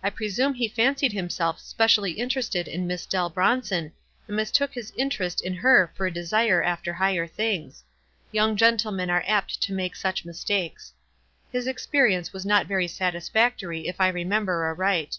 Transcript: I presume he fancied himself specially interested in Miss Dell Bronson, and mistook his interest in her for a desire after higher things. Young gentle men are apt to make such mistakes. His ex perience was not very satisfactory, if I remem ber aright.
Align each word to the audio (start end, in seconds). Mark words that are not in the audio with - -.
I 0.00 0.10
presume 0.10 0.54
he 0.54 0.68
fancied 0.68 1.12
himself 1.12 1.58
specially 1.58 2.12
interested 2.12 2.68
in 2.68 2.86
Miss 2.86 3.04
Dell 3.04 3.28
Bronson, 3.28 3.90
and 4.28 4.36
mistook 4.36 4.74
his 4.74 4.92
interest 4.96 5.40
in 5.44 5.54
her 5.54 5.92
for 5.96 6.06
a 6.06 6.12
desire 6.12 6.62
after 6.62 6.92
higher 6.92 7.26
things. 7.26 7.82
Young 8.30 8.54
gentle 8.54 8.92
men 8.92 9.10
are 9.10 9.24
apt 9.26 9.60
to 9.62 9.72
make 9.72 9.96
such 9.96 10.24
mistakes. 10.24 10.92
His 11.50 11.66
ex 11.66 11.84
perience 11.92 12.32
was 12.32 12.46
not 12.46 12.68
very 12.68 12.86
satisfactory, 12.86 13.88
if 13.88 14.00
I 14.00 14.12
remem 14.12 14.44
ber 14.44 14.66
aright. 14.66 15.18